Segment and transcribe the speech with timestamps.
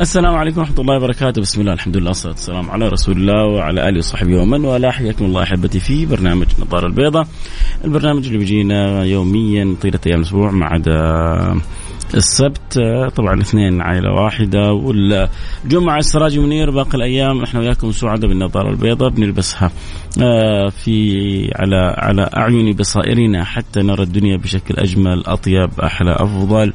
[0.00, 3.88] السلام عليكم ورحمة الله وبركاته، بسم الله الحمد لله والصلاة والسلام على رسول الله وعلى
[3.88, 7.26] آله وصحبه ومن والاه، حياكم الله أحبتي في برنامج النظارة البيضاء،
[7.84, 11.60] البرنامج اللي بيجينا يوميا طيلة أيام الأسبوع ما عدا
[12.14, 12.78] السبت
[13.16, 19.70] طبعا الاثنين عائلة واحدة والجمعه السراج منير باقي الأيام إحنا وياكم سعداء بالنظاره البيضاء بنلبسها
[20.22, 26.72] آه، في على على أعين بصائرنا حتى نرى الدنيا بشكل أجمل أطيب أحلى أفضل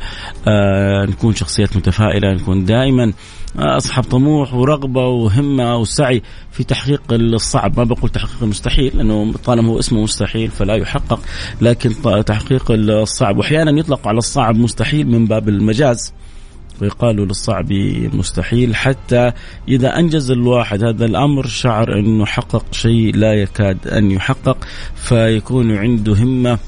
[0.47, 3.13] آه، نكون شخصيات متفائلة نكون دائما
[3.57, 7.77] أصحاب طموح ورغبة وهمة وسعي في تحقيق الصعب.
[7.79, 11.19] ما بقول تحقيق المستحيل لأنه طالما هو اسمه مستحيل فلا يحقق
[11.61, 11.91] لكن
[12.25, 13.37] تحقيق الصعب.
[13.37, 16.13] وأحيانا يطلق على الصعب مستحيل من باب المجاز
[16.81, 17.73] ويقال للصعب
[18.13, 19.31] مستحيل حتى
[19.67, 20.83] إذا أنجز الواحد.
[20.83, 24.57] هذا الأمر شعر أنه حقق شيء لا يكاد أن يحقق
[24.95, 26.59] فيكون عنده همة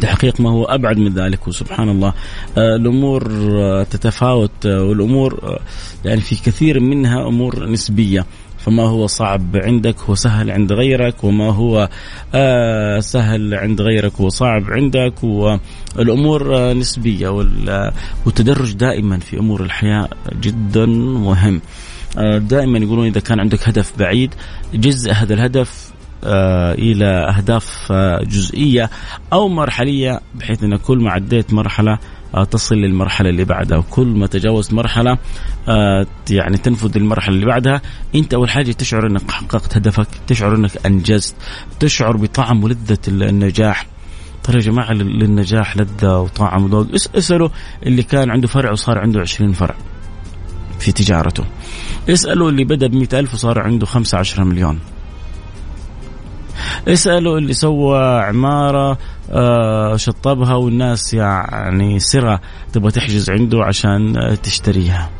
[0.00, 2.12] تحقيق ما هو أبعد من ذلك وسبحان الله.
[2.58, 5.58] آه، الأمور آه، تتفاوت آه، والأمور
[6.04, 8.26] يعني في كثير منها أمور نسبية.
[8.58, 11.88] فما هو صعب عندك هو سهل عند غيرك وما هو
[13.00, 15.24] سهل عند غيرك هو صعب عندك.
[15.24, 17.28] والأمور نسبية
[18.26, 20.08] والتدرج دائما في أمور الحياة
[20.40, 21.60] جدا مهم.
[22.38, 24.34] دائما يقولون إذا كان عندك هدف بعيد
[24.74, 25.87] جزء هذا الهدف
[26.72, 28.90] إلى أهداف آه، جزئية
[29.32, 31.98] أو مرحلية بحيث أن كل ما عديت مرحلة
[32.34, 33.78] آه، تصل للمرحلة اللي بعدها.
[33.78, 35.18] وكل ما تجاوزت مرحلة
[36.30, 37.82] يعني تنفذ المرحلة اللي بعدها
[38.14, 41.36] أنت أول حاجة تشعر أنك حققت هدفك تشعر أنك أنجزت
[41.80, 43.86] تشعر بطعم ولذة النجاح.
[44.42, 47.48] ترى يا جماعة للنجاح لذة وطعم وذوق اسألوا
[47.86, 49.74] اللي كان عنده فرع وصار عنده 20 فرع
[50.78, 51.44] في تجارته.
[52.08, 54.78] اسألوا اللي بدأ ب ألف وصار عنده 15 مليون.
[56.88, 58.98] اسألوا اللي سوى عمارة
[59.30, 62.40] آه، شطبها والناس يعني سرة
[62.72, 65.10] تبغى تحجز عنده عشان تشتريها.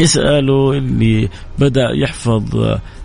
[0.00, 1.28] اسألوا اللي
[1.58, 2.56] بدأ يحفظ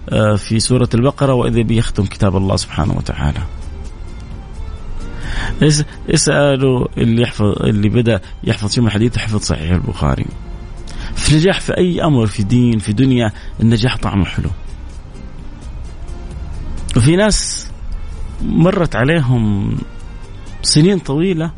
[0.10, 3.40] آه، في سورة البقرة وإذا بيختم كتاب الله سبحانه وتعالى.
[6.14, 10.26] اسألوا اللي يحفظ اللي بدأ يحفظ شيء من الحديث؟ حفظ صحيح البخاري.
[11.16, 14.50] في نجاح في أي أمر في دين في دنيا النجاح طعمه حلو.
[17.00, 17.68] وفي ناس
[18.42, 19.72] مرت عليهم
[20.62, 21.52] سنين طويلة.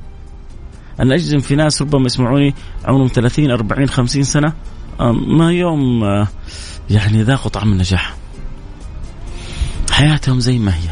[1.00, 4.54] أنا أجزم في ناس ربما يسمعوني عمرهم 30 40 50 سنة.
[5.28, 6.28] ما يوم آه،
[6.90, 8.16] يعني ذاقوا طعم النجاح.
[9.92, 10.90] حياتهم زي ما هي.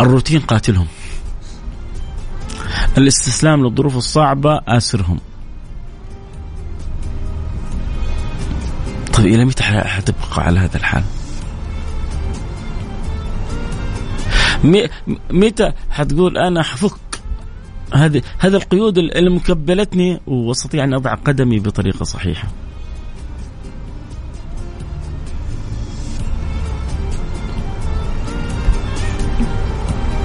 [0.00, 0.86] الروتين قاتلهم.
[2.98, 5.20] الاستسلام للظروف الصعبة آسرهم.
[9.26, 11.02] إلى متى حتبقى على هذا الحال؟
[15.30, 16.96] متى حتقول أنا حفك
[17.94, 22.48] هذه هذه القيود اللي مكبلتني وأستطيع أن أضع قدمي بطريقة صحيحة.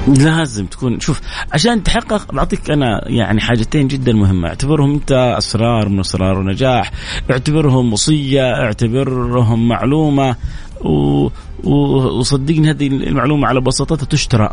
[0.08, 4.48] لازم تكون شوف عشان تحقق بعطيك أنا يعني حاجتين جدا مهمة.
[4.48, 6.92] اعتبرهم أنت أسرار من أسرار النجاح
[7.32, 10.36] اعتبرهم وصية اعتبرهم معلومة
[10.82, 11.28] و...
[11.64, 11.74] و...
[12.20, 14.50] وصدقني هذه المعلومة على بساطتها تشترى.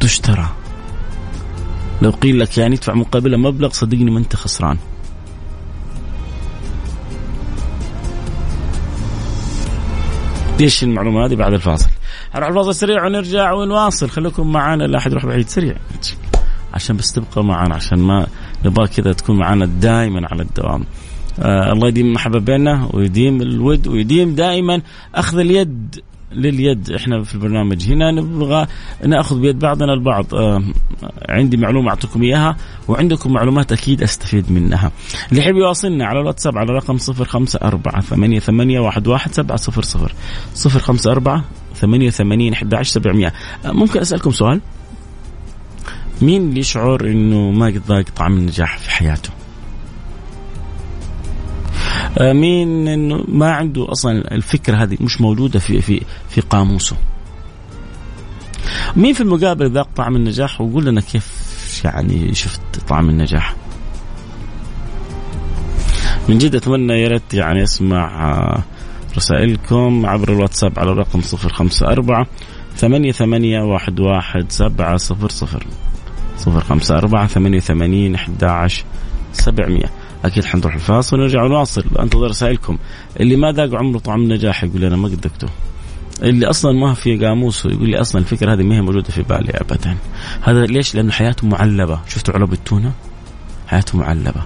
[0.00, 0.48] تشترى.
[2.02, 4.78] لو قيل لك يعني ادفع مقابلها مبلغ صدقني ما أنت خسران.
[10.60, 11.88] إيش المعلومة هذه؟ بعد الفاصل.
[12.34, 15.76] نروح الفاصل سريع ونرجع ونواصل؟ خليكم معانا لا أحد يروح بعيد سريع.
[16.74, 18.26] عشان بس تبقى معنا عشان ما
[18.64, 20.84] نبغى كذا تكون معنا دائما على الدوام.
[21.40, 24.82] آه الله يديم المحبة بيننا ويديم الود ويديم دائما
[25.14, 26.00] أخذ اليد
[26.32, 26.90] لليد.
[26.90, 28.66] إحنا في البرنامج هنا نبغى
[29.06, 30.34] نأخذ بيد بعضنا البعض.
[30.34, 30.62] آه
[31.28, 32.56] عندي معلومة أعطيكم إياها
[32.88, 34.92] وعندكم معلومات أكيد أستفيد منها.
[35.30, 38.00] اللي يحب يواصلنا على الواتساب على رقم 054
[38.40, 40.08] 88 11 700
[40.66, 41.42] 054
[41.74, 43.32] 88 11 700
[43.64, 44.60] ممكن أسألكم سؤال؟
[46.22, 49.30] مين اللي يشعر إنه ما قد ذاق طعم النجاح في حياته؟
[52.18, 56.96] آه، مين إنه ما عنده أصلا الفكرة هذه مش موجودة في في في قاموسه؟
[58.96, 61.48] مين في المقابل ذاق طعم النجاح وقول لنا كيف
[61.84, 63.54] يعني شفت طعم النجاح؟
[66.28, 68.62] من جد أتمنى يا ريت يعني أسمع آه،
[69.18, 72.26] رسائلكم عبر الواتساب على الرقم 054
[72.76, 75.66] ثمانية ثمانية واحد واحد سبعة صفر صفر.
[76.36, 78.44] صفر خمسة أربعة ثمانية وثمانين أحد
[79.32, 79.90] سبعمية
[80.24, 82.78] أكيد حنروح الفاصل ونرجع نواصل أنتظر رسائلكم.
[83.20, 85.48] اللي ما ذاق عمره طعم النجاح يقول أنا ما قد ذقته.
[86.22, 89.50] اللي أصلا ما في قاموس يقول لي أصلا الفكرة هذه ما هي موجودة في بالي
[89.50, 89.96] ابدا.
[90.42, 92.00] هذا ليش؟ لأنه حياته معلبة.
[92.08, 92.92] شفتوا علب التونة؟
[93.66, 94.42] حياته معلبة.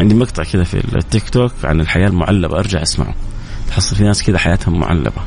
[0.00, 3.14] عندي مقطع كذا في التيك توك عن الحياة المعلبة أرجع أسمعه.
[3.68, 5.22] تحصل في ناس كذا حياتهم معلبة.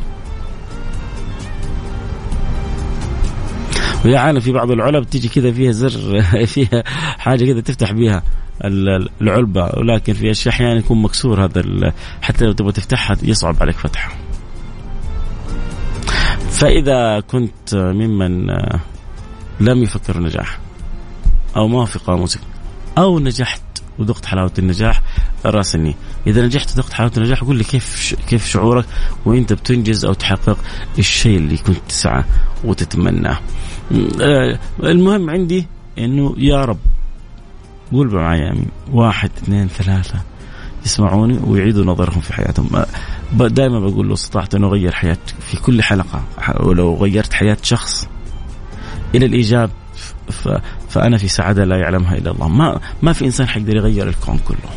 [4.06, 6.84] ويا عالم في بعض العلب تيجي كذا فيها زر فيها
[7.18, 8.24] حاجة كذا تفتح بها
[9.22, 9.70] العلبة.
[9.78, 11.64] ولكن في أشياء أحيانا يكون مكسور هذا
[12.22, 14.16] حتى لو تبغى تفتحها يصعب عليك فتحها.
[16.50, 18.48] فإذا كنت ممن
[19.60, 20.60] لم يفكر النجاح
[21.56, 22.40] أو ما في قاموسك
[22.98, 23.62] أو نجحت
[24.00, 25.01] وذقت حلاوة النجاح
[25.45, 25.95] راسلني.
[26.27, 28.86] إذا نجحت وذقت حلاوة النجاح قول لي كيف كيف شعورك؟
[29.25, 30.57] وإنت بتنجز أو تحقق
[31.00, 32.24] الشيء اللي كنت تسعى
[32.63, 33.39] وتتمناه
[34.21, 35.68] آه، المهم عندي
[36.00, 36.77] إنه يا رب
[37.92, 38.68] قول معي أمين.
[38.92, 40.21] واحد اثنين ثلاثة.
[40.86, 42.86] يسمعوني ويعيدوا نظرهم في حياتهم.
[43.33, 46.24] دائما بقول لو استطعت أن أغير حياه في كل حلقة
[46.59, 48.07] ولو غيرت حياة شخص
[49.15, 49.69] إلى الإيجاب
[50.89, 52.48] فأنا في سعادة لا يعلمها إلا الله.
[52.48, 54.69] ما ما في إنسان حيقدر يغير الكون كله.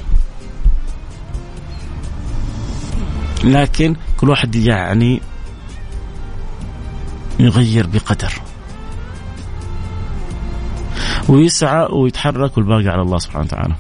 [3.45, 5.21] لكن كل واحد يعني
[7.41, 8.33] يغير بقدر.
[11.29, 13.75] ويسعى ويتحرك والباقي على الله سبحانه وتعالى.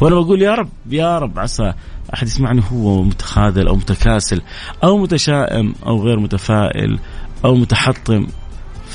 [0.00, 1.72] وأنا بقول يا رب يا رب عسى
[2.14, 4.42] أحد يسمعني هو متخاذل أو متكاسل
[4.84, 6.98] أو متشائم أو غير متفائل
[7.44, 8.26] أو متحطم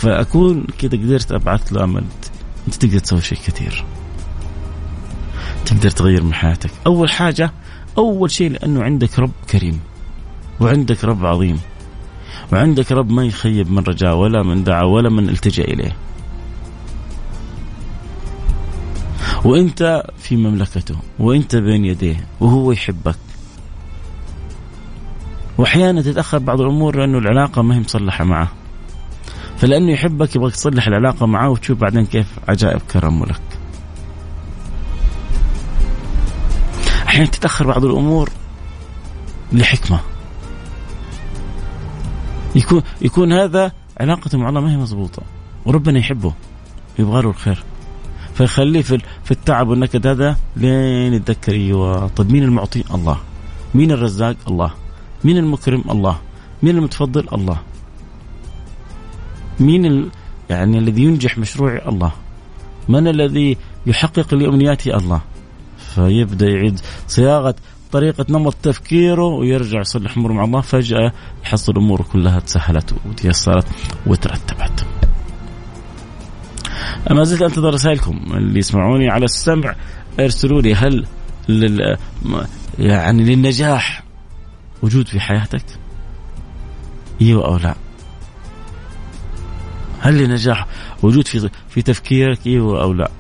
[0.02, 2.04] فأكون كذا قدرت أبعث له امل
[2.68, 3.86] أنت تقدر تسوي شيء كثير.
[5.66, 6.70] تقدر تغير من حياتك.
[6.88, 7.52] أول حاجة
[7.98, 9.80] أول شيء لأنه عندك رب كريم.
[10.60, 11.60] وعندك رب عظيم.
[12.54, 15.98] وعندك رب ما يخيب من رجاء ولا من دعا ولا من التجأ إليه.
[19.46, 23.18] وأنت في مملكته وأنت بين يديه وهو يحبك.
[25.58, 28.61] وأحيانا تتأخر بعض الأمور لأنه العلاقة ما هي مصلحة معه.
[29.62, 33.42] فلأنه يحبك يبغاك تصلح العلاقة معه وتشوف بعدين كيف عجائب كرمه لك
[37.08, 38.30] أحيانا تتأخر بعض الأمور
[39.52, 40.00] لحكمة
[42.56, 45.24] يكون يكون هذا علاقته مع الله ما هي مضبوطة
[45.66, 46.34] وربنا يحبه
[47.00, 47.64] يبغى له الخير
[48.34, 53.18] فيخليه في في التعب والنكد هذا لين يتذكر أيوه طيب مين المعطي؟ الله.
[53.76, 54.72] مين الرزاق؟ الله.
[55.24, 56.20] مين المكرم؟ الله.
[56.64, 57.71] مين المتفضل؟ الله.
[59.60, 60.10] مين ال...
[60.50, 62.12] يعني الذي ينجح مشروعي؟ الله.
[62.90, 65.22] من الذي يحقق لي امنياتي؟ الله.
[65.96, 67.56] فيبدأ يعيد صياغة
[67.92, 71.12] طريقة نمط تفكيره ويرجع يصلح أموره مع الله فجأة
[71.44, 73.68] يحصل أموره كلها تسهلت وتيسرت
[74.08, 74.86] وترتبت
[77.12, 79.76] ما زلت أنتظر رسائلكم اللي يسمعوني على السمع
[80.20, 81.06] أرسلوا لي هل
[81.50, 81.98] لل
[82.80, 84.04] يعني للنجاح
[84.84, 85.66] وجود في حياتك؟
[87.22, 87.76] إيوه أو لا؟
[90.02, 90.68] هل للنجاح
[91.04, 93.12] وجود في في تفكيرك أيوه أو لا؟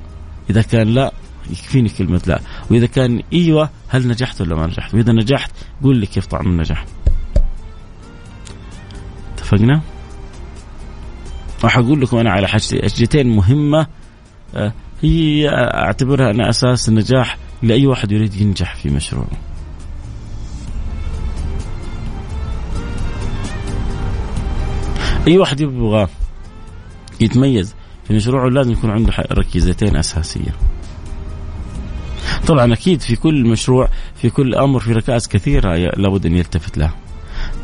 [0.49, 1.13] إذا كان لا
[1.49, 2.41] يكفيني كلمة لا.
[2.71, 5.51] وإذا كان إيوة هل نجحت ولا ما نجحت؟ وإذا نجحت
[5.83, 6.85] قول لي كيف طعم النجاح.
[9.33, 9.81] اتفقنا؟
[11.63, 13.87] راح أقول لكم أنا على حاجتين مهمة
[14.55, 19.27] آه، هي أعتبرها أنا أساس النجاح لأي واحد يريد ينجح في مشروعه.
[25.27, 26.07] أي واحد يبغى
[27.21, 27.75] يتميز
[28.07, 30.55] في مشروعه لازم يكون عنده ركيزتين أساسية.
[32.47, 36.93] طبعا أكيد في كل مشروع في كل أمر في ركائز كثيرة لابد أن يلتفت لها.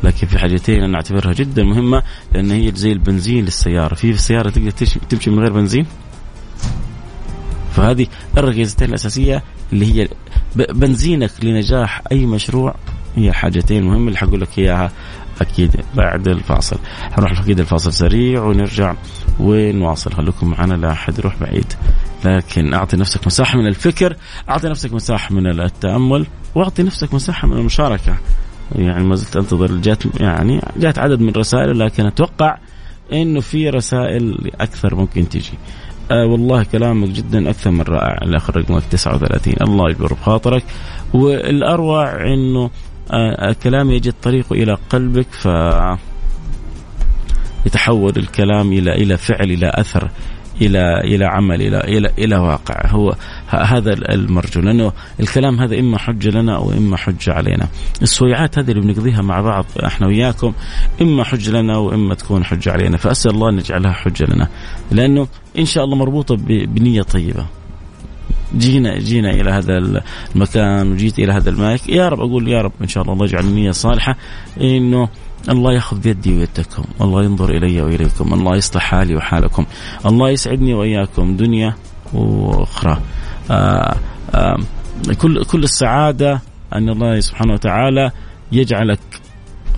[0.04, 4.70] لكن في حاجتين أنا أعتبرها جدا مهمة لأن هي زي البنزين للسيارة في سياره تقدر
[5.10, 5.86] تمشي من غير بنزين
[7.72, 8.06] فهذه
[8.38, 10.08] الركيزتين الأساسية اللي هي
[10.56, 12.74] بنزينك لنجاح أي مشروع
[13.18, 14.90] هي حاجتين مهمه اللي حقول لك إياها
[15.40, 16.78] أكيد بعد الفاصل.
[17.12, 18.94] حنروح أكيد الفاصل سريع ونرجع
[19.40, 21.72] ونواصل خليكم معنا لا أحد يروح بعيد
[22.24, 24.16] لكن أعطي نفسك مساحة من الفكر
[24.48, 28.16] أعطي نفسك مساحة من التأمل وأعطي نفسك مساحة من المشاركة.
[28.74, 32.58] يعني ما زلت أنتظر جات يعني جات عدد من الرسائل لكن أتوقع
[33.12, 35.58] إنه في رسائل أكثر ممكن تجي.
[36.10, 38.18] آه والله كلامك جدا أكثر من رائع.
[38.22, 40.64] الآخر رقمك 39 الله يجبر بخاطرك.
[41.14, 42.70] والأروع إنه
[43.48, 45.48] الكلام يجد طريقه إلى قلبك ف
[47.66, 50.10] يتحول الكلام إلى إلى فعل إلى أثر
[50.60, 52.86] إلى إلى عمل إلى إلى إلى واقع.
[52.86, 53.14] هو
[53.48, 57.68] هذا المرجو لأنه الكلام هذا إما حجه لنا أو إما حجه علينا.
[58.02, 60.52] السويعات هذه اللي بنقضيها مع بعض إحنا وياكم
[61.02, 62.96] إما حجه لنا واما تكون حجه علينا.
[62.96, 64.48] فأسأل الله أن يجعلها حجة لنا
[64.90, 67.46] لأنه إن شاء الله مربوطة بنية طيبة.
[68.56, 70.02] جينا جينا إلى هذا
[70.34, 73.44] المكان وجيت إلى هذا المايك يا رب أقول يا رب إن شاء الله الله يجعل
[73.44, 74.16] النية صالحة.
[74.60, 75.08] إنه
[75.48, 76.84] الله يأخذ بيدي ويدكم.
[77.00, 78.34] الله ينظر إلي وإليكم.
[78.34, 79.66] الله يصلح حالي وحالكم.
[80.06, 81.36] الله يسعدني وإياكم.
[81.36, 81.74] دنيا
[82.12, 83.00] وأخرى.
[83.50, 83.96] آآ
[84.34, 84.56] آآ
[85.18, 86.40] كل كل السعادة
[86.74, 88.10] أن الله سبحانه وتعالى
[88.52, 89.00] يجعلك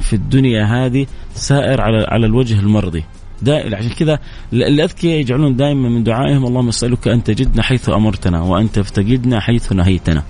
[0.00, 3.04] في الدنيا هذه سائر على على الوجه المرضي.
[3.42, 4.18] دائما عشان كذا
[4.52, 10.22] الأذكياء يجعلون دائما من دعائهم اللهم نسألك أن تجدنا حيث أمرتنا وان تفتقدنا حيث نهيتنا.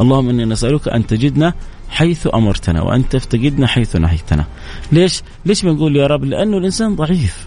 [0.00, 1.54] اللهم إني نسألك أن تجدنا
[1.88, 4.44] حيث أمرتنا وان تفتقدنا حيث نهيتنا.
[4.92, 7.46] ليش؟ ليش بنقول يا رب؟ لأنه الإنسان ضعيف.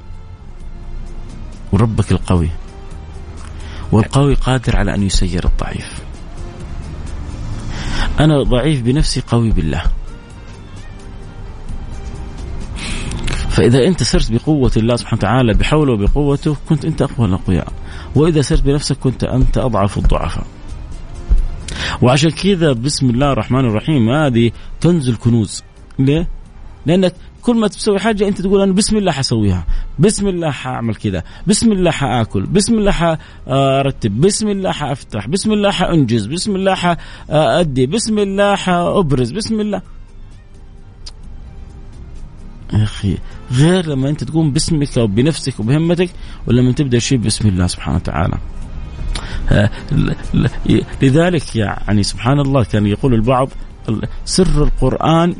[1.71, 2.49] وربك القوي.
[3.91, 5.99] والقوي قادر على أن يسير الضعيف.
[8.19, 9.83] أنا ضعيف بنفسي قوي بالله.
[13.59, 17.67] فإذا أنت سرت بقوة الله سبحانه وتعالى بحوله وبقوته كنت أنت أقوى الأقوياء
[18.15, 20.45] وإذا سرت بنفسك كنت أنت أضعف الضعفاء
[22.01, 24.51] وعشان كذا بسم الله الرحمن الرحيم هذه
[24.83, 25.63] كنز الكنوز
[25.99, 26.27] ليه؟
[26.85, 29.65] لأنك كل ما تسوي حاجة أنت تقول أنا بسم الله حسويها
[29.99, 35.71] بسم الله حأعمل كذا بسم الله حآكل بسم الله حأرتب بسم الله حأفتح بسم الله
[35.71, 39.81] حأنجز بسم الله حأدي بسم الله حأبرز بسم الله
[42.73, 43.17] يا أخي
[43.51, 46.09] غير لما أنت تقوم باسمك وبنفسك وبهمتك
[46.47, 48.37] ولما تبدأ شيء باسم الله سبحانه وتعالى.
[51.01, 53.49] لذلك يعني سبحان الله كان يقول البعض
[54.25, 55.35] سر القرآن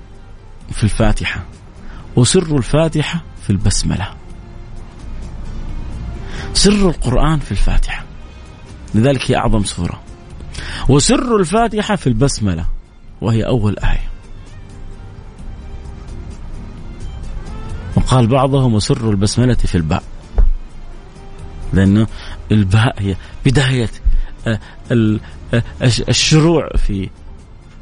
[0.72, 1.46] في الفاتحة
[2.16, 4.08] وسر الفاتحة في البسملة.
[6.54, 8.06] سر القرآن في الفاتحة
[8.96, 10.02] لذلك هي أعظم سورة.
[10.90, 12.66] وسر الفاتحة في البسملة
[13.22, 14.09] وهي أول آية.
[17.96, 20.04] وقال بعضهم وسر البسملة في الباء.
[21.74, 22.08] لأنه
[22.52, 23.16] الباء هي
[23.46, 23.90] بداية
[24.48, 24.60] آه،
[24.92, 25.64] آه،
[26.10, 27.10] الشروع في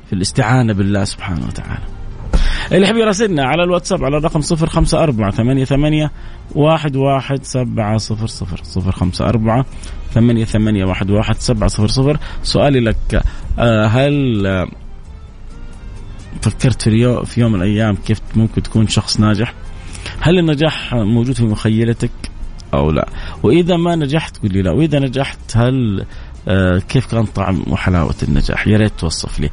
[0.07, 1.83] في الاستعانة بالله سبحانه وتعالى.
[2.71, 6.11] اللي يحب يراسلنا على الواتساب على الرقم صفر خمسة أربعة ثمانية ثمانية
[6.55, 8.27] واحد واحد سبعة صفر
[11.87, 13.23] صفر سؤالي لك
[13.59, 14.45] آه، هل
[16.41, 16.87] فكرت
[17.25, 19.53] في يوم من الأيام كيف ممكن تكون شخص ناجح؟
[20.27, 22.11] هل النجاح موجود في مخيلتك
[22.73, 23.07] أو لا؟
[23.43, 24.71] وإذا ما نجحت قل لي لا.
[24.71, 26.05] وإذا نجحت هل
[26.47, 29.49] آه كيف كان طعم وحلاوة النجاح؟ يا ريت توصف لي.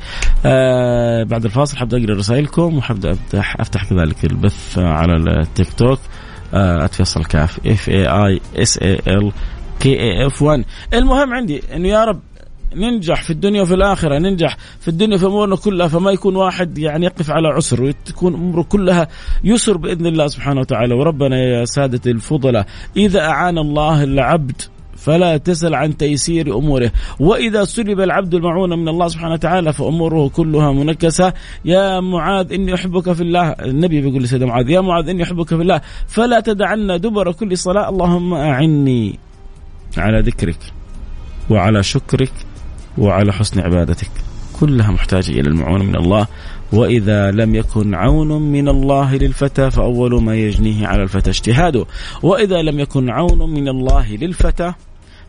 [0.47, 5.99] آه بعد الفاصل حبدأ أقرأ رسائلكم وحبدأ أفتح, أفتح كذلك البث على التيك توك.
[6.55, 7.67] آه at فيصل كاف.
[7.67, 9.33] F A I S A L
[9.81, 10.65] كي اي اف 1
[10.95, 12.21] المهم عندي إنه يا رب
[12.77, 17.07] ننجح في الدنيا وفي الآخرة ننجح في الدنيا في أمورنا كلها فما يكون واحد يعني
[17.07, 19.09] يقف على عسر وتكون أموره كلها
[19.45, 20.95] يسر بإذن الله سبحانه وتعالى.
[20.95, 22.67] وربنا يا سادة الفضلاء
[22.97, 24.63] إذا أعان الله العبد
[24.97, 26.91] فلا تسل عن تيسير أموره،
[27.21, 31.33] وإذا سلب العبد المعونة من الله سبحانه وتعالى فأموره كلها منكسة،
[31.65, 35.55] يا معاذ إني أحبك في الله، النبي بيقول لسيدنا معاذ يا معاذ إني أحبك في
[35.55, 37.89] الله، فلا تدعن دبر كل صلاة.
[37.89, 39.19] اللهم أعني
[39.97, 40.59] على ذكرك
[41.51, 42.33] وعلى شكرك.
[42.99, 44.11] وعلى حسن عبادتك.
[44.61, 46.27] كلها محتاجة إلى المعونة من الله.
[46.73, 51.87] وإذا لم يكن عون من الله للفتى فأول ما يجنيه على الفتى اجتهاده.
[52.23, 54.73] وإذا لم يكن عون من الله للفتى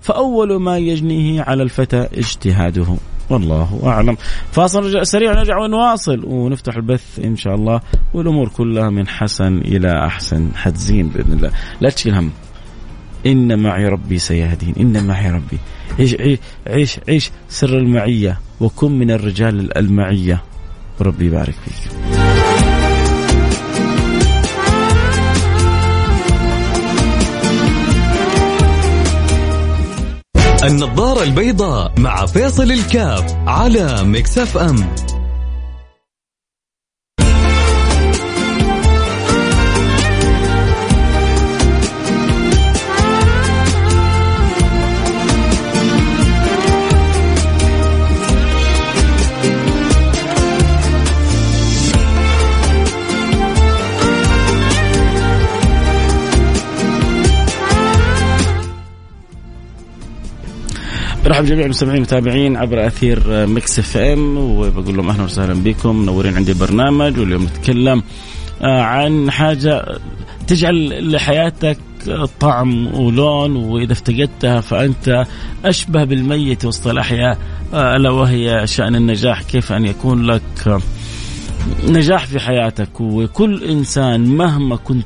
[0.01, 2.95] فأول ما يجنيه على الفتى اجتهاده.
[3.29, 4.17] والله أعلم.
[4.51, 7.81] فاصل سريع نرجع ونواصل ونفتح البث إن شاء الله.
[8.13, 10.50] والأمور كلها من حسن إلى أحسن.
[10.55, 11.51] حتزين بإذن الله.
[11.81, 12.31] لا تشيل هم.
[13.25, 14.75] إن معي ربي سيهدين.
[14.79, 15.58] إن معي ربي.
[16.00, 20.44] عيش عيش عيش, عيش سر المعية وكن من الرجال المعية.
[21.01, 21.91] ربي يبارك فيك.
[30.63, 34.75] النظارة البيضاء مع فيصل الكاف على مكسف أم.
[61.36, 64.38] برحب جميع المستمعين المتابعين عبر أثير Mix FM.
[64.38, 65.96] وبقول لهم أهلا وسهلا بكم.
[65.96, 68.04] منورين عندي برنامج واليوم نتكلم
[68.62, 69.86] آه، عن حاجة
[70.48, 71.77] تجعل لحياتك
[72.39, 75.25] طعم ولون وإذا افتقدتها فأنت
[75.65, 77.38] أشبه بالميت وسط الأحياء
[77.74, 80.82] ألا وهي شأن النجاح كيف أن يكون لك
[81.88, 83.01] نجاح في حياتك.
[83.01, 85.06] وكل إنسان مهما كنت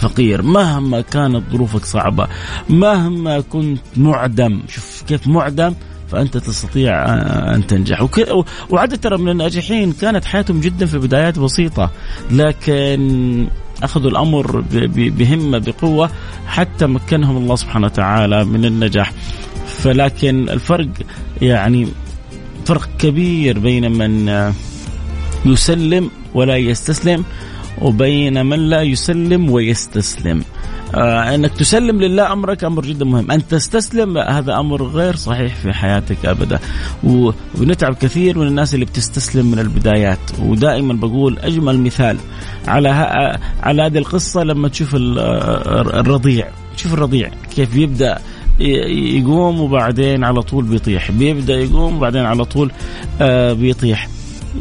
[0.00, 2.26] فقير مهما كانت ظروفك صعبة
[2.68, 4.62] مهما كنت معدم.
[4.68, 5.74] شوف كيف معدم؟
[6.12, 7.04] فأنت تستطيع
[7.54, 8.08] أن تنجح.
[8.70, 11.90] وعدد ترى من الناجحين كانت حياتهم جدا في بدايات بسيطة
[12.30, 13.48] لكن
[13.82, 14.64] أخذوا الأمر
[14.94, 16.10] بهمة بقوة
[16.46, 19.12] حتى مكنهم الله سبحانه وتعالى من النجاح.
[19.66, 20.88] فلكن الفرق
[21.42, 21.88] يعني
[22.64, 24.52] فرق كبير بين من
[25.46, 27.24] يسلم ولا يستسلم.
[27.80, 30.42] وبين من لا يسلم ويستسلم.
[30.94, 35.72] آه أنك تسلم لله أمرك أمر جدا مهم، أن تستسلم هذا أمر غير صحيح في
[35.72, 36.58] حياتك ابدا،
[37.04, 42.16] ونتعب كثير من الناس اللي بتستسلم من البدايات، ودائما بقول أجمل مثال
[42.68, 42.88] على
[43.62, 48.18] على هذه القصة لما تشوف الرضيع، تشوف الرضيع كيف بيبدأ
[48.58, 52.70] يقوم وبعدين على طول بيطيح، بيبدأ يقوم وبعدين على طول
[53.20, 54.08] آه بيطيح.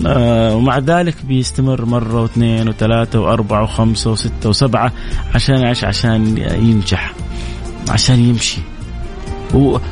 [0.08, 4.92] آه ومع ذلك بيستمر مرة واثنين وثلاثة وأربعة وخمسة وستة وسبعة
[5.36, 7.14] عشان إيش؟ عشان ينجح.
[7.90, 8.62] عشان يمشي.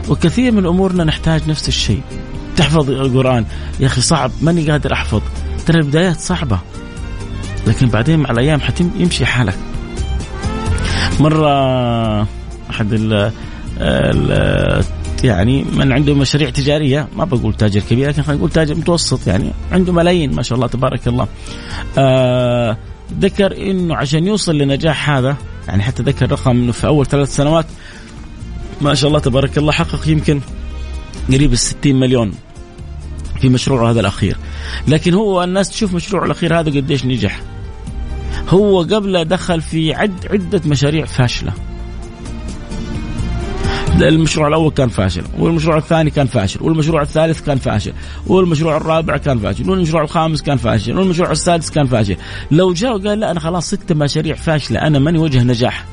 [0.09, 2.01] وكثير من أمورنا نحتاج نفس الشيء.
[2.57, 3.45] تحفظ القرآن.
[3.79, 4.31] يا أخي صعب.
[4.41, 5.21] ماني قادر أحفظ.
[5.65, 6.59] ترى البدايات صعبة.
[7.67, 9.57] لكن بعدين مع الأيام حتمشي حالك.
[11.19, 12.21] مرة
[12.69, 13.31] أحد ال
[15.25, 19.51] يعني من عنده مشاريع تجارية ما بقول تاجر كبير لكن خلينا نقول تاجر متوسط يعني
[19.71, 21.27] عنده ملايين ما شاء الله تبارك الله.
[21.97, 22.77] آه
[23.19, 27.65] ذكر إنه عشان يوصل لنجاح هذا يعني حتى ذكر رقم إنه في أول ثلاث سنوات
[28.81, 30.41] ما شاء الله تبارك الله حقق يمكن
[31.33, 32.31] قريب ال 60 مليون
[33.41, 34.37] في مشروعه هذا الأخير.
[34.87, 37.41] لكن هو الناس تشوف مشروعه الأخير هذا قديش نجح.
[38.49, 41.53] هو قبل دخل في عد عدة مشاريع فاشلة.
[44.01, 47.93] المشروع الأول كان فاشل والمشروع الثاني كان فاشل والمشروع الثالث كان فاشل
[48.27, 52.15] والمشروع الرابع كان فاشل والمشروع الخامس كان فاشل والمشروع السادس كان فاشل.
[52.51, 55.85] لو جاء وقال لا أنا خلاص ست مشاريع فاشلة أنا ماني وجه نجاح؟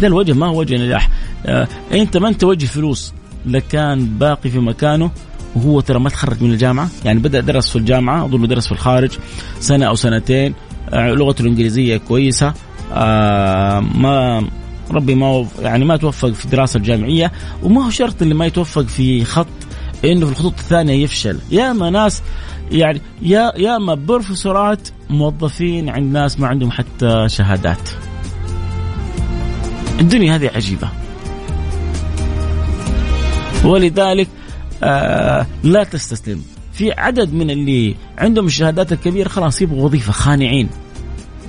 [0.00, 1.10] ده الوجه ما هو وجه نجاح.
[1.46, 3.12] آه أنت ما انت وجه فلوس
[3.46, 5.10] لكان باقي في مكانه
[5.56, 6.88] وهو ترى ما تخرج من الجامعة.
[7.04, 9.10] يعني بدأ درس في الجامعة أظن درس في الخارج
[9.60, 10.54] سنة أو سنتين.
[10.90, 12.54] آه لغته الإنجليزية كويسة.
[12.92, 14.44] آه ما
[14.90, 19.24] ربي ما يعني ما توفق في الدراسه الجامعية وما هو شرط اللي ما يتوفق في
[19.24, 19.46] خط
[20.04, 21.38] إنه في الخطوط الثانية يفشل.
[21.50, 22.22] يا ما ناس
[22.70, 27.90] يعني يا يا ما بروفيسورات موظفين عند ناس ما عندهم حتى شهادات.
[30.00, 30.88] الدنيا هذه عجيبة.
[33.64, 34.28] ولذلك
[34.82, 36.42] آه لا تستسلم.
[36.72, 40.68] في عدد من اللي عندهم الشهادات الكبيرة خلاص يبغوا وظيفة خانعين.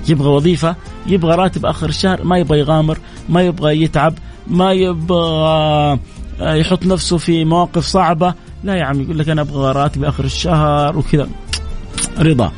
[0.08, 4.14] يبغى وظيفة يبغى راتب آخر الشهر ما يبغى يغامر ما يبغى يتعب
[4.46, 5.98] ما يبغى
[6.40, 8.34] يحط نفسه في مواقف صعبة.
[8.64, 11.28] لا يا عم يقول لك أنا أبغى راتب آخر الشهر وكذا.
[12.18, 12.52] رضا.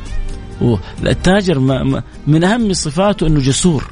[1.05, 1.59] التاجر
[2.27, 3.83] من أهم صفاته إنه جسور.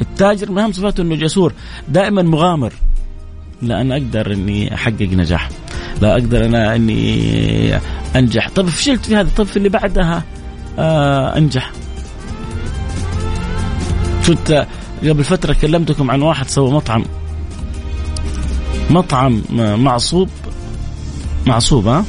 [0.00, 1.52] التاجر من أهم صفاته إنه جسور.
[1.88, 2.72] دائما مغامر.
[3.62, 5.48] لا أنا أقدر إني أحقق نجاح.
[6.02, 7.80] لا أقدر أنا إني
[8.16, 8.48] أنجح.
[8.48, 10.24] طب فشلت في هذا؟ طب في اللي بعدها
[10.78, 11.72] آه أنجح.
[14.28, 14.66] كنت
[15.02, 17.04] قبل فترة كلمتكم عن واحد سوى مطعم.
[18.90, 19.42] مطعم
[19.84, 20.28] معصوب.
[21.46, 22.04] معصوب ها؟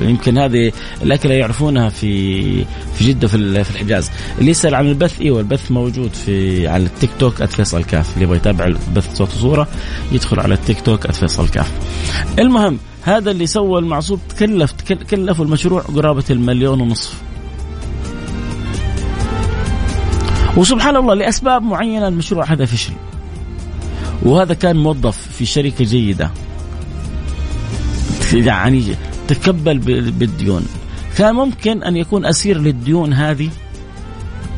[0.00, 4.10] يمكن هذه الأكلة يعرفونها في في جدة في في الحجاز.
[4.38, 8.36] اللي يسأل عن البث أيوه البث موجود في على التيك توك @فيصل كاف اللي يبغى
[8.36, 9.68] يتابع البث صوت وصورة
[10.12, 11.72] يدخل على التيك توك @فيصل كاف
[12.38, 14.74] المهم هذا اللي سوى المعصوب كلف
[15.10, 17.29] كلفوا المشروع قرابة المليون ونصف.
[20.56, 22.92] وسبحان الله لأسباب معينة المشروع هذا فشل.
[24.22, 26.30] وهذا كان موظف في شركة جيدة.
[28.32, 28.94] يعني
[29.28, 29.78] تكبل
[30.10, 30.66] بالديون.
[31.16, 33.50] كان ممكن أن يكون أسير للديون هذه.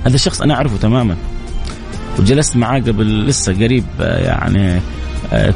[0.04, 1.16] هذا الشخص أنا أعرفه تماما.
[2.18, 4.80] وجلست معاه قبل لسه قريب يعني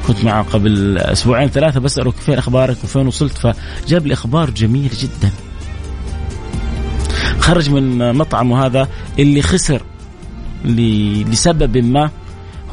[0.07, 3.39] كنت معه قبل أسبوعين ثلاثة بساله فين أخبارك وفين وصلت.
[3.39, 5.31] فجاب لي أخبار جميلة جدا.
[7.41, 9.83] خرج من مطعمه هذا اللي خسر
[10.67, 12.11] لسبب ما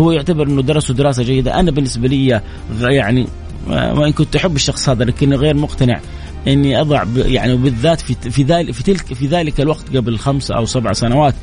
[0.01, 1.59] هو يعتبر إنه درسه دراسة جيدة.
[1.59, 2.41] أنا بالنسبة لي
[2.81, 3.27] يعني
[3.69, 5.99] وان كنت أحب الشخص هذا لكني غير مقتنع
[6.47, 10.65] إني أضع يعني بالذات في في ذلك في تلك في ذلك الوقت قبل خمس أو
[10.65, 11.35] سبع سنوات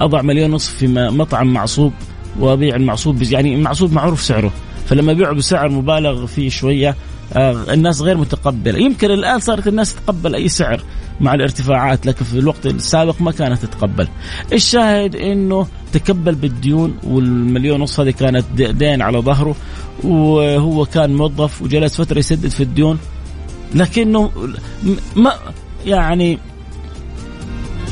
[0.00, 1.92] أضع مليون ونصف في مطعم معصوب
[2.38, 4.52] وأبيع المعصوب يعني المعصوب معروف سعره.
[4.86, 6.96] فلما أبيعه بسعر مبالغ فيه شوية
[7.36, 8.78] الناس غير متقبلة.
[8.78, 10.80] يمكن الآن صارت الناس تتقبل أي سعر
[11.20, 14.08] مع الارتفاعات لكن في الوقت السابق ما كانت تتقبل.
[14.52, 19.56] الشاهد إنه تكبل بالديون والمليون ونص هذه كانت دين على ظهره
[20.04, 22.98] وهو كان موظف وجلس فترة يسدد في الديون.
[23.74, 24.30] لكنه
[25.16, 25.32] ما
[25.86, 26.38] يعني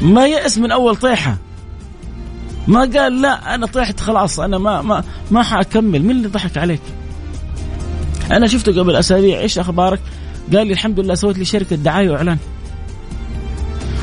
[0.03, 1.37] ما يأس من أول طيحة.
[2.69, 6.03] ما قال لا أنا طيحت خلاص أنا ما ما ما حأكمل.
[6.03, 6.83] مين اللي ضحك عليك؟
[8.31, 10.01] أنا شفته قبل أسابيع إيش أخبارك؟
[10.53, 12.39] قال لي الحمد لله سويت لي شركة دعاية وإعلان.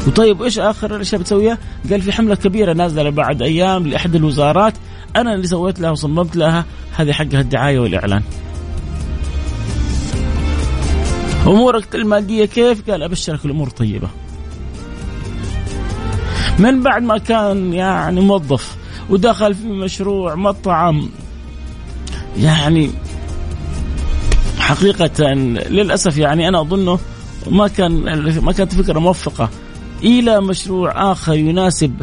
[0.08, 1.58] وطيب إيش آخر الأشياء بتسويها؟
[1.90, 4.74] قال في حملة كبيرة نازلة بعد أيام لأحد الوزارات
[5.16, 8.24] أنا اللي سويت لها وصممت لها هذه حقها الدعاية والإعلان.
[11.48, 14.08] أمورك المادية كيف؟ قال أبشرك الأمور طيبة.
[16.60, 18.76] من بعد ما كان يعني موظف
[19.10, 21.10] ودخل في مشروع مطعم
[22.38, 22.90] يعني
[24.76, 25.34] حقيقة
[25.70, 27.00] للأسف يعني أنا أظنه
[27.48, 27.92] ما كان
[28.42, 29.50] ما كانت فكرة موفقة.
[30.04, 32.02] إلى مشروع آخر يناسب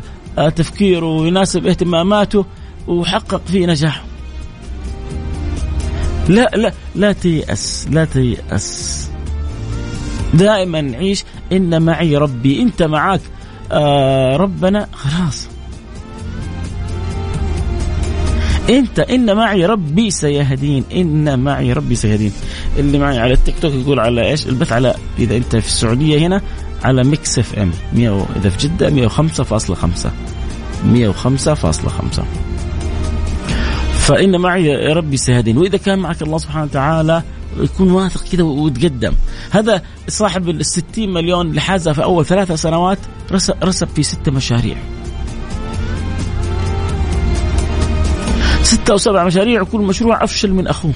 [0.57, 2.45] تفكيره ويناسب اهتماماته
[2.89, 4.05] وحقق فيه نجاح
[6.29, 9.09] لا لا لا تيأس لا تيأس.
[10.35, 13.21] دائما عيش إن معي ربي أنت معك
[13.73, 15.48] آه ربنا خلاص.
[18.71, 20.85] انت إن معي ربي سيهدين.
[20.93, 22.33] إن معي ربي سيهدين.
[22.79, 26.43] اللي معي على التيك توك يقول على إيش؟ البث على إذا أنت في السعودية هنا
[26.85, 27.71] على Mix FM.
[28.37, 30.11] إذا في جدة 105.5
[30.85, 32.23] 105.5
[33.99, 35.59] فإن معي ربي سيهدين.
[35.59, 37.23] وإذا كان معك الله سبحانه وتعالى
[37.61, 39.13] يكون واثق كذا وتقدم.
[39.51, 42.99] هذا صاحب ال 60 مليون اللي حازها في أول ثلاثة سنوات
[43.63, 44.77] رسب في ستة مشاريع.
[48.89, 50.93] ستة أو سبع مشاريع وكل مشروع أفشل من أخوه.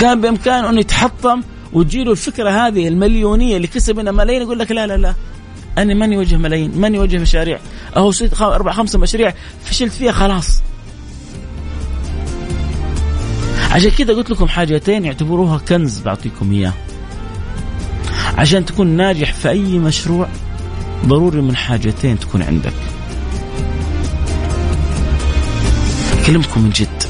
[0.00, 4.86] كان بإمكانه أنه يتحطم وتجيله الفكرة هذه المليونية اللي كسب منها ملايين يقول لك لا
[4.86, 5.14] لا لا.
[5.78, 7.58] أنا ماني وجه ملايين ماني وجه مشاريع.
[7.96, 9.34] أهو ست أربع خمسة مشاريع
[9.64, 10.62] فشلت فيها خلاص.
[13.70, 16.72] عشان كذا قلت لكم حاجتين اعتبروها كنز بعطيكم إياه.
[18.38, 20.28] عشان تكون ناجح في أي مشروع
[21.06, 22.97] ضروري من حاجتين تكون عندك.
[26.28, 27.02] اكلمكم من جد.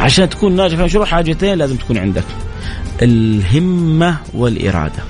[0.00, 2.24] عشان تكون ناجح في مشروع حاجتين لازم تكون عندك.
[3.02, 5.02] الهمة والإرادة.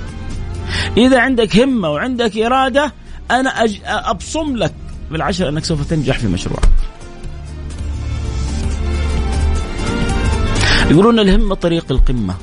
[0.97, 2.93] إذا عندك همة وعندك إرادة
[3.31, 3.81] أنا أج...
[3.85, 4.73] أبصم لك
[5.11, 6.69] بالعشر أنك سوف تنجح في مشروعك.
[10.91, 12.35] يقولون الهمة طريق القمة.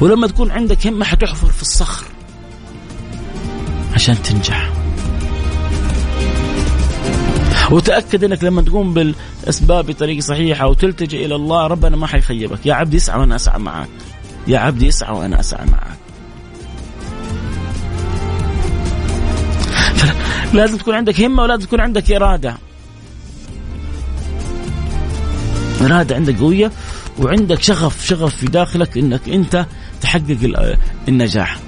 [0.00, 2.06] ولما تكون عندك همة حتحفر في الصخر.
[3.94, 4.75] عشان تنجح.
[7.70, 12.66] وتأكد أنك لما تقوم بالأسباب بطريقة صحيحة وتلتجئ إلى الله ربنا ما حيخيبك.
[12.66, 13.88] يا عبدي اسعى وأنا أسعى معك
[14.46, 15.96] يا عبدي اسعى وأنا أسعى معك
[20.54, 22.56] لازم تكون عندك همة ولازم تكون عندك إرادة.
[25.80, 26.70] إرادة عندك قوية
[27.18, 29.66] وعندك شغف شغف في داخلك إنك أنت
[30.00, 30.76] تحقق
[31.08, 31.65] النجاح.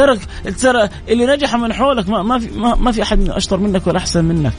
[0.00, 0.18] ترى
[0.52, 3.98] ترى اللي نجح من حولك ما ما في ما, ما في أحد أشطر منك ولا
[3.98, 4.52] أحسن منك.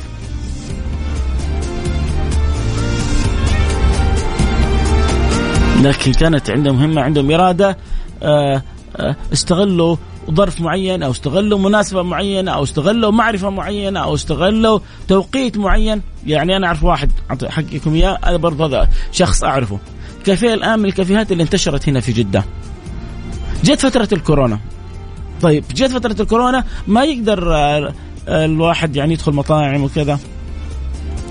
[5.81, 7.77] لكن كانت عندهم همة عندهم إرادة
[8.23, 8.63] آه،
[8.95, 9.95] آه، استغلوا
[10.31, 16.01] ظرف معين أو استغلوا مناسبة معينة أو استغلوا معرفة معينة أو استغلوا توقيت معين.
[16.25, 17.11] يعني أنا أعرف واحد
[17.49, 19.79] احكيكم إياه أنا برضه هذا شخص أعرفه.
[20.25, 22.43] كافيه الآن من الكافيهات اللي انتشرت هنا في جدة.
[23.63, 24.59] جت فترة الكورونا.
[25.41, 27.93] طيب جت فترة الكورونا ما يقدر آه،
[28.27, 30.19] الواحد يعني يدخل مطاعم وكذا.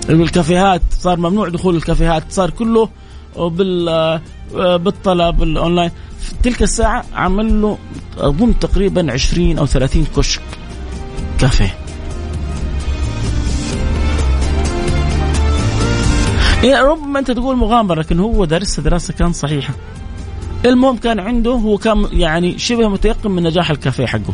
[0.09, 2.89] الكافيهات صار ممنوع دخول الكافيهات صار كله
[3.37, 5.91] بال آه، بالطلب الأونلاين.
[6.19, 7.77] في تلك الساعة عمل له
[8.17, 10.41] أظن تقريبا 20 أو 30 كشك
[11.39, 11.75] كافيه.
[16.63, 19.73] يعني ربما أنت تقول مغامرة لكن هو درسها دراسة كانت صحيحة.
[20.65, 24.33] المهم كان عنده هو كان يعني شبه متيقن من نجاح الكافيه حقه.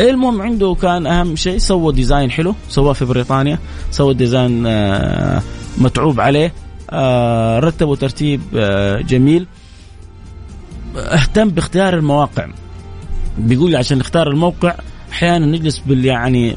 [0.00, 3.58] المهم عنده كان أهم شيء سوى design حلو سواه في بريطانيا
[3.90, 5.42] سوى design آه،
[5.78, 6.52] متعوب عليه
[6.90, 9.46] آه، رتبوا ترتيب آه، جميل.
[10.96, 12.46] اهتم باختيار المواقع.
[13.38, 14.74] بيقول عشان نختار الموقع
[15.12, 16.56] أحيانا نجلس بال يعني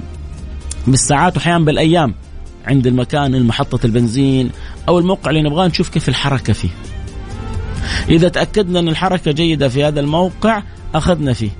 [0.88, 2.14] بالساعات وأحيانا بالأيام
[2.68, 4.52] عند المكان المحطة البنزين
[4.88, 6.70] أو الموقع اللي نبغاه نشوف كيف الحركة فيه.
[8.10, 10.64] إذا تأكدنا أن الحركة جيدة في هذا الموقع
[10.96, 11.52] أخذنا فيه.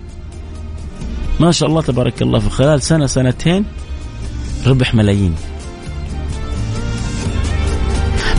[1.40, 3.66] ما شاء الله تبارك الله في خلال سنة سنتين
[4.68, 5.36] ربح ملايين.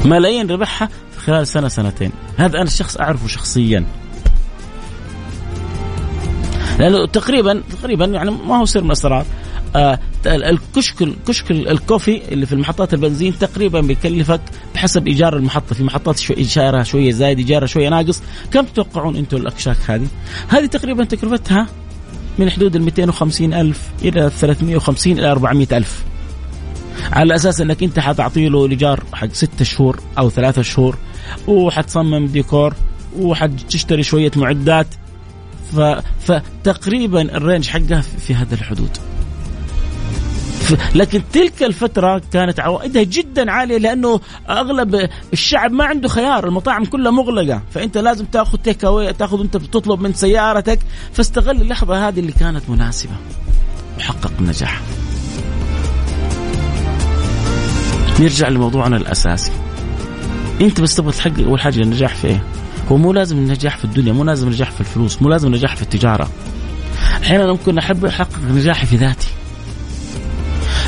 [0.04, 3.84] ملايين ربحها في خلال سنة سنتين هذا أنا الشخص أعرفه شخصيا
[6.78, 9.24] لأنه تقريبا تقريبا يعني ما هو سر من الأسرار
[9.76, 14.40] آه الكشك الكشك الكوفي اللي في المحطات البنزين تقريبا بيكلفك
[14.74, 15.74] بحسب إيجار المحطة.
[15.74, 18.22] في محطات شوي ايجارها شوية زايد ايجارها شوية ناقص.
[18.50, 20.06] كم تتوقعون أنتم الأكشاك هذه؟
[20.48, 21.66] هذه تقريبا تكلفتها
[22.38, 26.04] من حدود ال 250 ألف إلى 350 إلى 400 ألف.
[27.12, 30.96] على أساس أنك أنت حتعطي له الإيجار حق ستة شهور أو ثلاثة شهور
[31.46, 32.74] وحتصمم ديكور
[33.18, 34.86] وحتشتري شوية معدات.
[35.72, 35.80] ف...
[36.20, 39.07] فتقريبا الرينج حقها في هذا الحدود.
[40.94, 47.10] لكن تلك الفترة كانت عوائدها جدا عالية لأنه أغلب الشعب ما عنده خيار المطاعم كلها
[47.10, 50.78] مغلقة فأنت لازم تأخذ تيك أواي تأخذ أنت بتطلب من سيارتك
[51.12, 53.12] فاستغل اللحظة هذه اللي كانت مناسبة.
[53.98, 54.80] وحقق النجاح.
[58.20, 59.52] نرجع لموضوعنا الأساسي.
[60.60, 62.42] أنت بس تبغى تحقق أول حاجة النجاح في إيه؟
[62.92, 65.82] هو مو لازم النجاح في الدنيا مو لازم النجاح في الفلوس مو لازم النجاح في
[65.82, 66.28] التجارة.
[67.22, 69.28] أحيانا ممكن أحب أحقق نجاحي في ذاتي.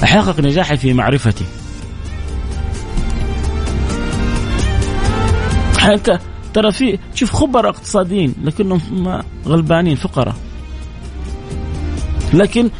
[0.04, 1.44] أحقق نجاحي في معرفتي.
[5.78, 6.18] حتى
[6.54, 10.34] ترى في شوف خبراء اقتصاديين لكنهم غلبانين فقراء.
[12.34, 12.70] لكن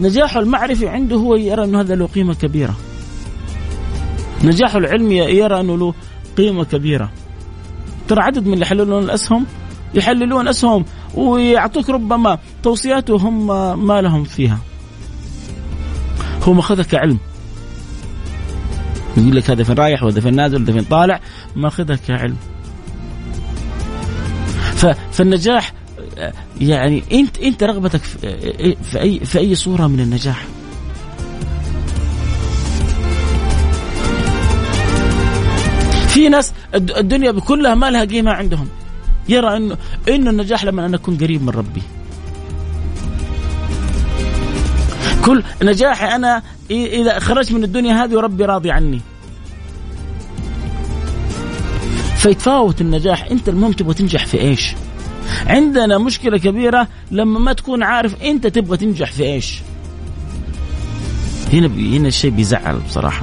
[0.00, 2.76] نجاحه المعرفي عنده هو يرى انه هذا له قيمة كبيرة.
[4.44, 5.94] نجاحه العلمي يرى أنه له
[6.36, 7.10] قيمة كبيرة.
[8.08, 9.46] ترى عدد من اللي يحللون الأسهم
[9.94, 13.46] يحللون أسهم ويعطوك ربما توصيات وهم
[13.86, 14.58] ما لهم فيها.
[16.48, 17.18] هو ماخذها كعلم.
[19.16, 21.20] يقول لك هذا فين رايح وهذا فين نازل وهذا فين طالع
[21.56, 22.36] ماخذها كعلم.
[25.12, 25.72] فالنجاح
[26.60, 28.00] يعني انت انت رغبتك
[28.82, 30.44] في اي في أي صورة من النجاح.
[36.08, 38.68] في ناس الدنيا كلها ما لها قيمة عندهم.
[39.28, 39.76] يرى انه
[40.08, 41.82] إنه النجاح لما أنا أكون قريب من ربي.
[45.26, 49.00] كل نجاحي أنا إذا خرجت من الدنيا هذه وربي راضي عني.
[52.16, 53.24] فيتفاوت النجاح.
[53.30, 54.74] أنت المهم تبغى تنجح في إيش؟
[55.46, 59.58] عندنا مشكلة كبيرة لما ما تكون عارف أنت تبغى تنجح في إيش.
[61.52, 63.22] هنا هنا الشيء بيزعل بصراحة.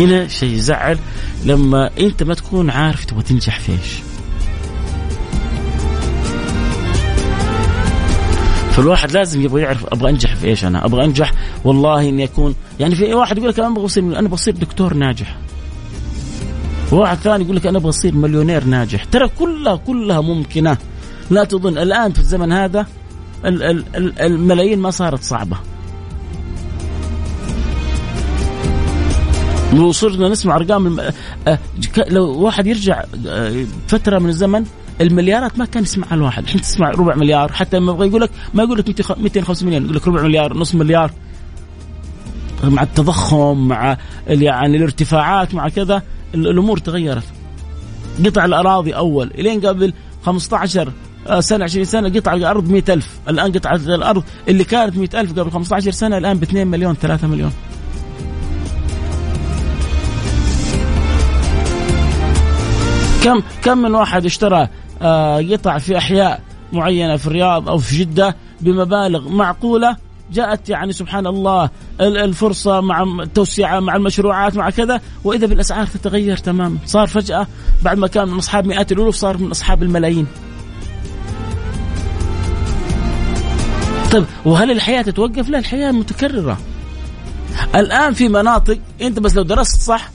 [0.00, 0.98] هنا شيء يزعل
[1.44, 4.06] لما انت ما تكون عارف تبغى تنجح في إيش.
[8.76, 11.32] فالواحد لازم يبغى يعرف أبغى أنجح في إيش أنا أبغى أنجح
[11.64, 15.38] والله إني أكون يعني في واحد يقول لك أنا أبغى أصير أنا بصير دكتور ناجح.
[16.92, 19.04] وواحد ثاني يقول لك أنا أبغى أصير مليونير ناجح.
[19.04, 20.76] ترى كلها كلها ممكنة.
[21.30, 22.86] لا تظن الآن في الزمن هذا
[24.20, 25.56] الملايين ما صارت صعبة.
[29.78, 31.00] وصرنا نسمع أرقام
[31.48, 31.58] آه،
[32.08, 34.64] لو واحد يرجع آه، فترة من الزمن
[35.00, 36.42] المليارات ما كان يسمعها الواحد.
[36.42, 37.52] الحين تسمع ربع مليار.
[37.52, 41.10] حتى يبغى يقول لك ما يقول لك 250 مليون يقول لك ربع مليار نص مليار.
[42.64, 46.02] مع التضخم مع يعني الارتفاعات مع كذا
[46.34, 47.24] الأمور تغيرت.
[48.24, 49.92] قطع الأراضي أول إلين قبل
[50.26, 50.92] 15
[51.26, 55.90] آه، سنة 20 سنة قطع الأرض 100000 الآن قطعة الأرض اللي كانت 100000 قبل 15
[55.90, 57.52] سنة الآن ب 2 مليون 3 مليون.
[63.26, 64.68] كم كم من واحد اشترى
[65.02, 69.96] آه، قطع في أحياء معينة في الرياض أو في جدة بمبالغ معقولة
[70.32, 76.78] جاءت يعني سبحان الله الفرصة مع التوسعة مع المشروعات مع كذا وإذا بالأسعار تتغير تماما.
[76.86, 77.46] صار فجأة
[77.82, 80.26] بعد ما كان من أصحاب مئات الألوف صار من أصحاب الملايين.
[84.12, 86.58] طيب وهل الحياة تتوقف؟ لا الحياة متكررة.
[87.74, 90.10] الآن في مناطق أنت بس لو درست صح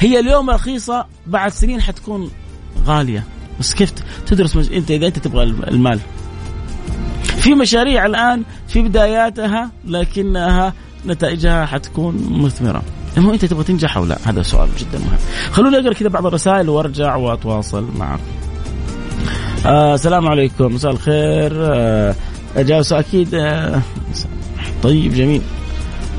[0.00, 2.30] هي اليوم رخيصة بعد سنين حتكون
[2.86, 3.24] غالية.
[3.60, 3.92] بس كيف
[4.26, 4.70] تدرس مش...
[4.70, 6.00] أنت إذا أنت تبغى المال.
[7.22, 10.72] في مشاريع الآن في بداياتها لكنها
[11.06, 12.82] نتائجها حتكون مثمرة.
[13.16, 15.18] المهم أنت تبغى تنجح أو لا؟ هذا سؤال جدا مهم.
[15.52, 18.22] خلوني أقرأ كذا بعض الرسائل وأرجع وأتواصل معكم
[19.66, 20.74] آه السلام عليكم.
[20.74, 21.52] مساء الخير.
[21.54, 22.14] آه
[22.56, 23.34] جاوس أكيد.
[23.34, 23.82] آه
[24.82, 25.42] طيب جميل.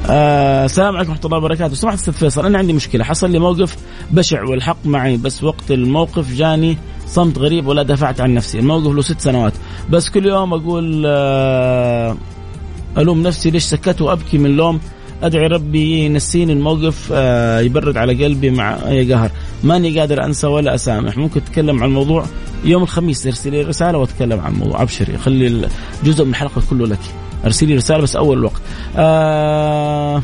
[0.09, 1.75] آه السلام عليكم ورحمة الله وبركاته.
[1.75, 3.03] سمعت أستاذ فيصل أنا عندي مشكلة.
[3.03, 3.77] حصل لي موقف
[4.11, 8.59] بشع والحق معي بس وقت الموقف جاني صمت غريب ولا دافعت عن نفسي.
[8.59, 9.53] الموقف له ست سنوات.
[9.89, 12.17] بس كل يوم أقول آه
[12.97, 14.79] ألوم نفسي ليش سكت وأبكي من لوم
[15.23, 19.31] أدعي ربي ينسيني الموقف آه يبرد على قلبي مع أي قهر.
[19.63, 21.17] ماني قادر أنسى ولا أسامح.
[21.17, 22.25] ممكن تتكلم عن الموضوع
[22.63, 24.81] يوم الخميس ارسلي رسالة وأتكلم عن الموضوع.
[24.81, 25.69] أبشري خلي
[26.03, 26.99] جزء من الحلقة كله لك.
[27.45, 28.61] ارسلي رسالة بس أول الوقت
[28.97, 30.23] آه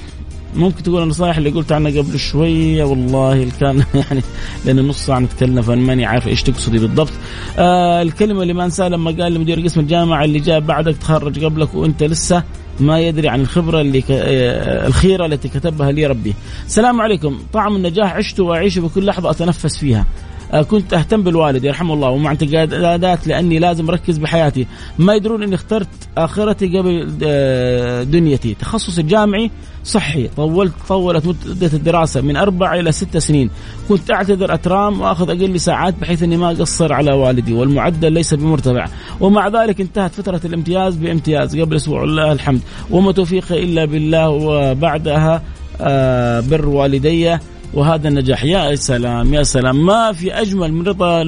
[0.55, 4.21] ممكن تقول النصائح اللي قلت عنها قبل شوية والله كان يعني
[4.65, 7.11] لأن نص ساعة نتكلم فماني عارف إيش تقصدي بالضبط.
[7.57, 11.75] آه الكلمة اللي ما انساها لما قال لمدير قسم الجامعة اللي جاء بعدك تخرج قبلك
[11.75, 12.43] وأنت لسه
[12.79, 14.05] ما يدري عن الخبرة اللي ك...
[14.11, 16.33] آه، الخيرة التي كتبها لي ربي.
[16.65, 20.05] السلام عليكم، طعم النجاح عشته واعيشه بكل لحظة أتنفس فيها.
[20.53, 24.67] آه، كنت أهتم بالوالد يرحمه الله ومع اعتقادات لأني لازم أركز بحياتي.
[24.99, 28.53] ما يدرون إني اخترت آخرتي قبل آه، دنيتي.
[28.53, 29.51] تخصص الجامعي
[29.83, 33.49] صحي طولت طولت مدة الدراسة من أربع إلى ست سنين.
[33.89, 38.85] كنت أعتذر أترام وأخذ أقل ساعات بحيث إني ما أقصر على والدي والمعدل ليس بمرتفع.
[39.19, 42.03] ومع ذلك انتهت فترة الامتياز بامتياز قبل أسبوع.
[42.03, 42.61] لله الحمد.
[42.91, 45.41] وما توفيقي إلا بالله وبعدها
[45.81, 47.37] آه، بر والدي.
[47.73, 48.43] وهذا النجاح.
[48.43, 49.85] يا سلام يا سلام.
[49.85, 51.21] ما في أجمل من رضا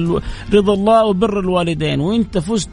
[0.54, 2.00] رضا الله وبر الوالدين.
[2.00, 2.68] وإنت فزت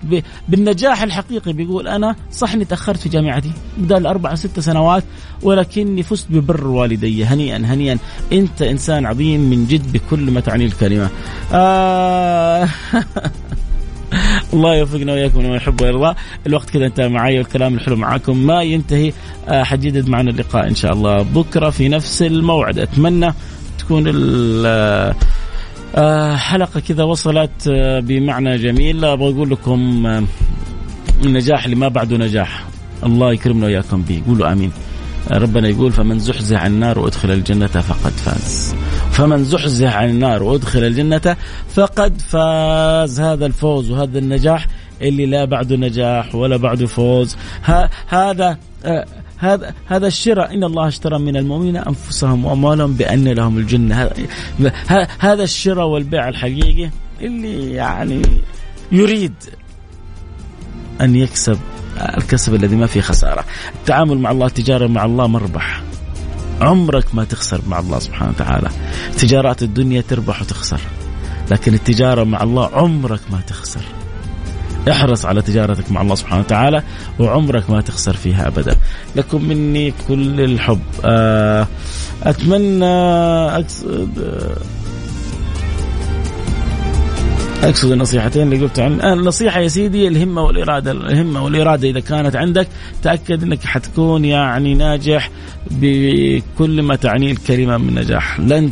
[0.47, 1.53] بالنجاح الحقيقي.
[1.53, 5.03] بيقول أنا صح إني تأخرت في جامعتي بدال أربع ست سنوات
[5.43, 7.97] ولكني فزت ببر والدي هنيئا هنيئا.
[8.31, 11.09] أنت إنسان عظيم من جد بكل ما تعني الكلمة.
[11.53, 12.67] آه
[14.53, 16.15] الله يوفقنا وإياكم لما يحب ويرضى.
[16.47, 19.13] الوقت كذا انتهى معي والكلام الحلو معاكم ما ينتهي.
[19.47, 21.21] آه، حجدد معنا اللقاء إن شاء الله.
[21.21, 22.79] بكرة في نفس الموعد.
[22.79, 23.33] أتمنى
[23.87, 24.03] تكون
[25.95, 29.05] آه، حلقة كذا وصلت آه، بمعنى جميل.
[29.05, 30.23] أبغى أقول لكم آه،
[31.23, 32.65] النجاح اللي ما بعده نجاح.
[33.03, 34.21] الله يكرمنا وإياكم به.
[34.27, 34.71] قولوا آمين.
[35.31, 38.75] ربنا يقول فمن زحزح عن النار وأدخل الجنة فقد فاز.
[39.11, 41.35] فمن زحزح عن النار وأدخل الجنة
[41.75, 43.19] فقد فاز.
[43.19, 44.67] هذا الفوز وهذا النجاح
[45.01, 47.37] اللي لا بعده نجاح ولا بعده فوز.
[48.07, 48.57] هذا
[49.37, 50.53] هذا هذا الشراء.
[50.53, 54.09] إن الله اشترى من المؤمنين أنفسهم وأموالهم بأن لهم الجنة.
[55.19, 56.89] هذا الشراء والبيع الحقيقي
[57.21, 58.21] اللي يعني
[58.91, 59.33] يريد
[61.01, 61.59] أن يكسب
[62.17, 63.45] الكسب الذي ما فيه خسارة.
[63.75, 65.81] التعامل مع الله التجارة مع الله مربح.
[66.61, 68.69] عمرك ما تخسر مع الله سبحانه وتعالى.
[69.17, 70.81] تجارات الدنيا تربح وتخسر
[71.51, 73.81] لكن التجارة مع الله عمرك ما تخسر.
[74.91, 76.83] احرص على تجارتك مع الله سبحانه وتعالى
[77.19, 78.75] وعمرك ما تخسر فيها ابدا.
[79.15, 80.81] لكم مني كل الحب.
[81.05, 81.67] آه،
[82.23, 82.85] أتمنى
[83.55, 84.09] اقصد
[87.63, 92.67] أقصد النصيحتين اللي قلت عن النصيحه يا سيدي الهمة والاراده الهمة والإرادة إذا كانت عندك
[93.03, 95.29] تأكد إنك حتكون يعني ناجح
[95.71, 98.39] بكل ما تعنيه الكلمة من نجاح.
[98.39, 98.71] لن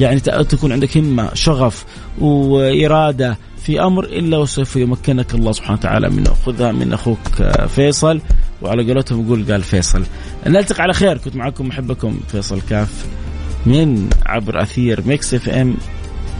[0.00, 1.84] يعني تكون عندك همة شغف
[2.20, 8.20] وإرادة في أمر إلا وسوف يمكنك الله سبحانه وتعالى منه خذها من أخوك فيصل.
[8.62, 10.02] وعلى قولتهم يقول قال فيصل.
[10.46, 11.18] نلتقي على خير.
[11.18, 13.06] كنت معكم محبكم فيصل كاف
[13.66, 15.74] من عبر أثير Mix FM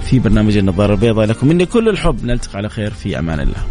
[0.05, 1.27] في برنامج النظارة البيضاء.
[1.27, 2.25] لكم مني كل الحب.
[2.25, 2.91] نلتقي على خير.
[2.91, 3.65] في أمان الله.